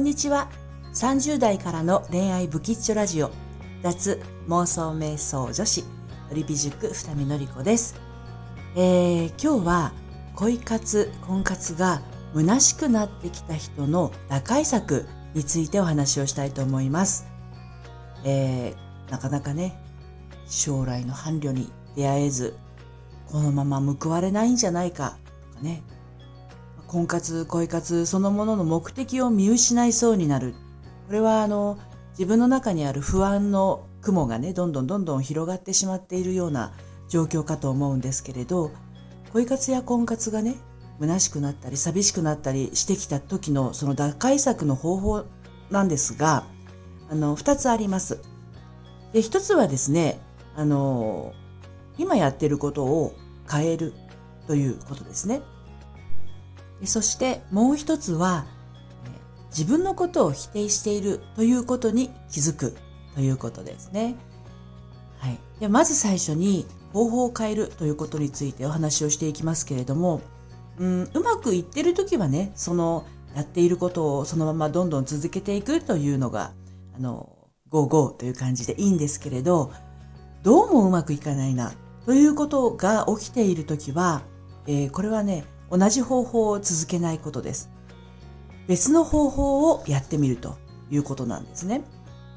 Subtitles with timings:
[0.00, 0.48] んにちは。
[0.94, 3.30] 30代からの恋愛ブキッチョラジオ、
[3.82, 5.84] 脱妄想瞑想女子、
[6.32, 8.00] リピ塾二見のりこです。
[8.76, 9.92] えー、今日は
[10.34, 12.00] 恋活、婚活が
[12.34, 17.26] 虚しくなってきた人の打開策についてお話をしたいと思います。
[18.24, 19.78] えー、なかなかね、
[20.46, 22.56] 将来の伴侶に出会えず、
[23.26, 25.18] このまま報われないんじゃないか
[25.52, 25.82] とかね、
[26.90, 30.54] 婚活、恋活そのものの目的を見失いそうになる。
[31.06, 31.78] これはあの、
[32.18, 36.72] 自分の中にある不安の雲がね、どんどんどんどん広がってしまっているような
[37.08, 38.72] 状況かと思うんですけれど、
[39.32, 40.56] 恋活や婚活がね、
[40.98, 45.24] 虚しくなったり寂しくなったりしてきた時のその打開策の方法
[45.70, 46.42] なんですが、
[47.08, 48.18] あの、二つあります。
[49.12, 50.18] で、一つはですね、
[50.56, 51.34] あの、
[51.98, 53.14] 今やってることを
[53.48, 53.94] 変える
[54.48, 55.40] ということですね。
[56.86, 58.46] そしてもう一つは、
[59.50, 62.76] 自分のことを否定しているということに気づく
[63.14, 64.14] ということですね。
[65.18, 65.38] はい。
[65.58, 70.20] でまず最初に方法を変えるということについてお話をしていきますけれども、
[70.78, 76.52] うん、うまくいってる時はね、そのやっていることをそのままどんどん続けていくというのが、
[76.96, 77.36] あの、
[77.68, 79.72] ゴーゴーという感じでいいんですけれど、
[80.42, 81.72] どうもうまくいかないな
[82.06, 84.22] ということが起きている時は、
[84.66, 87.70] えー、これはね、同じ方法を続けないことです。
[88.66, 90.56] 別の方法をやってみると
[90.90, 91.82] いうことなんですね。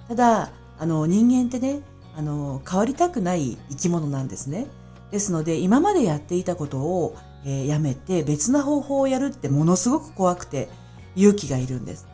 [0.07, 1.81] ただ、あの人間ってね、
[2.15, 4.67] あの変わりたくない生き物なんですね。
[5.11, 10.69] ですので、今までやっていたことを、えー、やめて別な方法をやるってものすごく怖くて
[11.15, 12.07] 勇気がいるんです。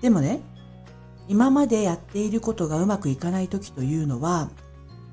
[0.00, 0.40] でもね、
[1.28, 4.50] 今までやっていることがうまくいかない時というのは、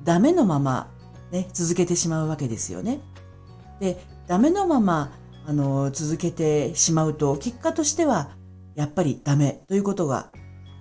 [0.03, 0.89] ダメのまま
[1.31, 3.02] ね、続けてしまうわけですよね。
[3.80, 5.11] で、ダメのまま、
[5.47, 8.30] あの、続けてしまうと、結果としては、
[8.75, 10.31] やっぱりダメということが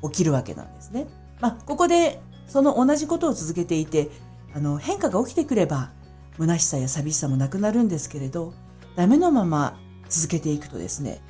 [0.03, 1.07] 起きるわけなんですね。
[1.41, 4.11] まあ、ここで、その同じことを続けていて、
[4.55, 5.93] あの、変化が起きてくれば、
[6.37, 8.53] 虚しさや寂しさもなくなるんですけれど、
[8.97, 11.23] ダメのまま続けていくとですね、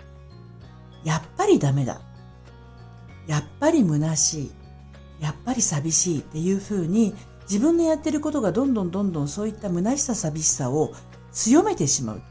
[1.04, 2.00] やっぱりダメだ。
[3.28, 4.50] やっぱり虚しい。
[5.20, 7.14] やっぱり寂しいっていうふうに
[7.48, 10.92] 自分のやってることがどんどんどんどんそういった虚しさ寂しさを
[11.38, 12.22] 強めてしまう。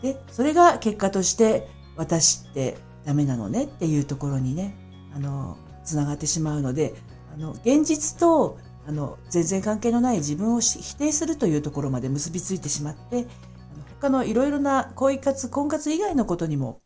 [0.00, 4.76] で、それが結果として私ってダメなのねっていうところにね、
[5.12, 6.94] あの、つながってしまうので、
[7.34, 16.82] あの、現実と、あの、全然関係のない自分を否定するというところまで結びついてしまって、あの他のいろいろな恋活、婚活以外のことにも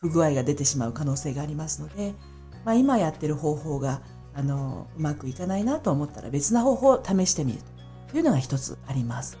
[0.00, 2.14] 不具合が出てしまう可能性がありますので、
[2.64, 4.02] まあ、今やってる方法が、
[4.34, 7.60] あの、うまくいかないなと思ったら別な方法を試してみる
[8.10, 9.38] というのが一つあります。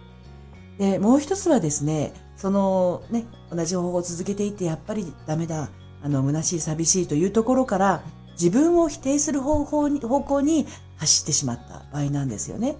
[0.78, 5.70] で、もう一つはですね、そのね、同じ方法を続けていってやっぱりダメだ、
[6.02, 8.02] あの、虚しい、寂しいというところから
[8.32, 12.76] 自分を否定する方法に、方向に走ってしまった場合なんですよね。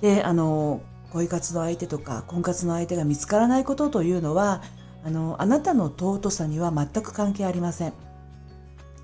[0.00, 0.80] で、あの、
[1.12, 4.62] 恋活の相手とか婚活の相手が見つからないことというのは、
[5.04, 7.92] あの、あなたの尊さには全く関係ありません。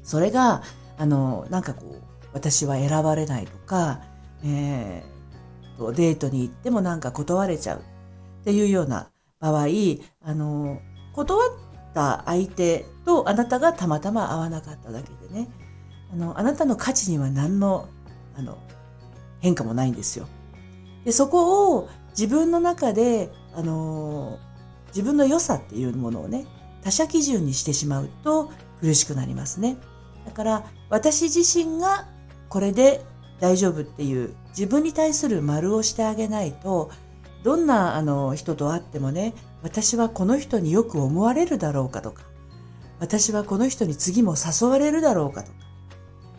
[0.03, 0.63] それが、
[0.99, 2.03] あの、なんかこう、
[2.33, 4.01] 私は選ばれないとか、
[4.45, 7.83] えー、デートに行ってもなんか断れちゃう。
[8.41, 9.67] っていうような場合、
[10.23, 10.81] あの、
[11.15, 11.51] 断っ
[11.95, 15.49] た相手とあなたがたまたま会わなかっただけでね、
[16.13, 17.89] あの、あなたの価値には何の、
[18.37, 18.59] あの、
[19.41, 20.27] 変化もないんですよ。
[21.05, 24.39] で、そこを自分の中で、あの、
[24.89, 26.47] 自分の良さっていうものをね、
[26.83, 29.77] 他者基準にしてしまうと苦しくなりますね。
[30.27, 32.09] だから、私自身が
[32.49, 33.05] これで
[33.39, 36.91] 大丈夫っていう自分に対する丸をしてあげないと、
[37.43, 42.23] どんなあの人と会ってもね、私はこの人によく思われるだろうかとか、
[42.99, 45.59] 私はこの人に次も誘われるだろうかとか、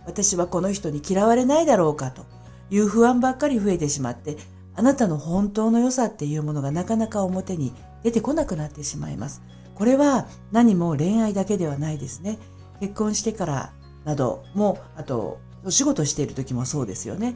[0.06, 2.26] 私はこの人に嫌われないだろうかと
[2.70, 4.38] いう不安ばっかり増えてしまって、
[4.76, 7.74] あなたの本当の良さっていうものがなかなか表に
[8.04, 9.42] 出てこなくなってしまいます。
[9.76, 12.38] これは何も恋愛だけではないですね。
[12.80, 13.74] 結婚してから
[14.06, 17.36] なども、あと、お仕事している時もそうですよね。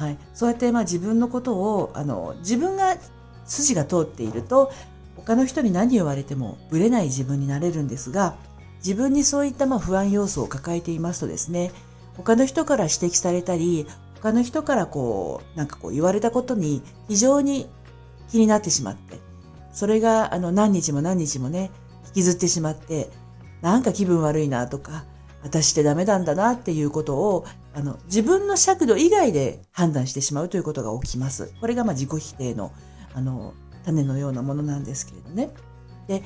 [0.00, 2.96] はい、そうやってまあ自分のことをあの自分が
[3.44, 4.72] 筋が通っていると
[5.14, 8.34] 他の人に何言われてもぶれない自分になれるんですが
[8.78, 11.70] 自分にそういったまあ不安要素を抱えていますとですね
[12.16, 13.86] 他の人から指摘されたり
[14.22, 17.66] 他の人からこうなんかこう言われたことに非常に
[18.30, 19.18] 気になってしまって
[19.70, 21.70] それがあの何日も何日もね
[22.06, 23.10] 引きずってしまって
[23.60, 25.04] なんか気分悪いなとか
[25.42, 27.44] 私ってダメなんだなっていうことを、
[27.74, 31.52] あの、自分の尺度以外で判断してしまうということが起きます。
[31.60, 32.72] これがま自己否定の、
[33.14, 33.54] あの、
[33.84, 35.50] 種のようなものなんですけれどね。
[36.08, 36.22] で、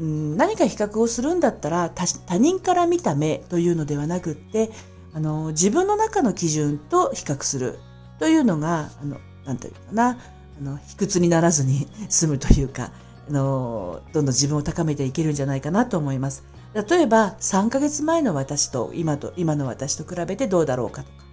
[0.00, 4.70] うん、何か比較をするんだったら他人から見た目というのではなくって
[5.12, 7.78] あの自分の中の基準と比較する
[8.18, 10.18] というのがあのなんていうかな
[10.60, 12.90] あの卑屈にならずに済むというか
[13.28, 16.44] あのどんどん自分を高めていけるんじゃないかなと思います。
[16.74, 21.24] 例えば3ヶ月前の私と今と今の私と比べてどうだろうかとか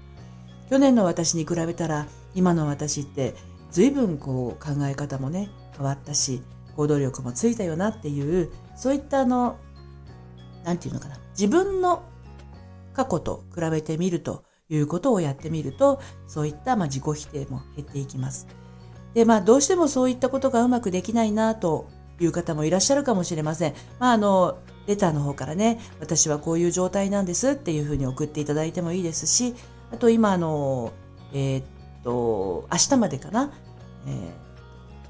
[0.69, 2.05] 去年の私に比べたら
[2.35, 3.33] 今の私って
[3.71, 6.43] 随分こう考え方もね変わったし
[6.75, 9.57] 行動力もついたよなっていうそういったあの
[10.63, 12.03] 何て言うのかな自分の
[12.93, 18.47] 過去と比べてみるということをやってみるとそういったま自己否定も減っていきます。
[19.13, 23.73] でまあどうしてもそういったことがうまくできないなという方もいらっしゃるかもしれません。
[23.99, 29.53] まああのレターの方からね私はこういう状態なんですっていうふうに送っていただいてもいいですし
[29.91, 30.91] あと今あの
[31.33, 31.63] えー、っ
[32.03, 33.53] と明日までかな、
[34.07, 34.31] えー、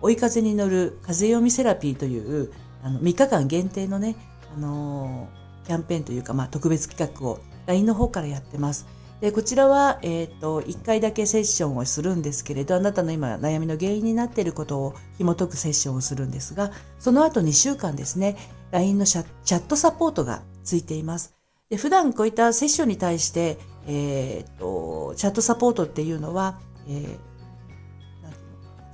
[0.01, 2.51] 追い風に乗る風読みセラピーという
[2.83, 4.15] あの3日間限定のね、
[4.55, 5.29] あの
[5.65, 8.87] キャンペーンというか、まあ、特別企画を LINE の方からやってます。
[9.21, 18.35] でこちらは、えーと、1回だけセッションをするんですけれどあなたの今悩みの原因になっていることを紐解くセッションをするんですがその後2週間ですね
[18.71, 21.35] LINE のチャットサポートがついています。
[21.69, 23.57] で普段こういったセッションに対して、
[23.87, 27.17] えーと、チャットサポートっていうのは、えー、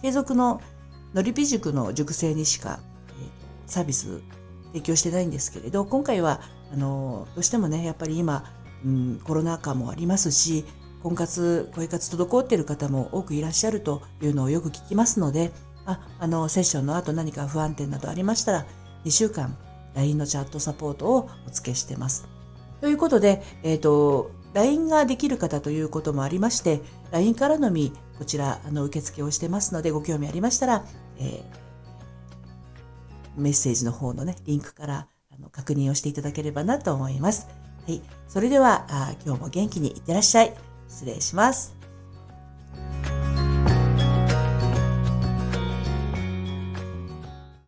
[0.02, 0.62] 継続の
[1.14, 2.80] のりぴ塾の塾生にしか、
[3.20, 3.28] えー、
[3.66, 4.22] サービス
[4.68, 6.42] 提供してないんですけれど今回は
[6.72, 8.44] あのどうしてもねやっぱり今
[8.86, 10.66] うん、コロナ禍もありますし
[11.04, 15.52] 婚活恋活滞っている方も多くいらっしゃるというのをよく聞きますので
[15.86, 18.66] ああのセッションの後何か不安定などありましたら
[19.06, 19.58] 2週間
[19.96, 22.28] LINE のチャットサポートをお付けしてます。
[22.82, 26.82] ということで、えっ、ー、と LINE ができる方ということもありまして
[27.12, 30.86] LINE からのみこちらあの受付をしてますのでご興味ありましたら、
[31.20, 31.42] えー、
[33.36, 37.48] メッセージの方のねリンクからあの確認をしていただければなと思います。
[37.88, 38.02] はい。
[38.28, 38.86] それでは、
[39.26, 40.54] 今日も元気にいってらっしゃい。
[40.90, 41.77] 失礼します。